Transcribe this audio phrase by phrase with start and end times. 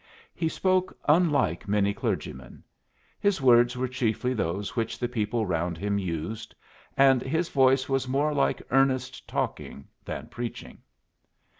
[0.33, 2.63] He spoke unlike many clergymen.
[3.19, 6.55] His words were chiefly those which the people round him used,
[6.97, 10.79] and his voice was more like earnest talking than preaching.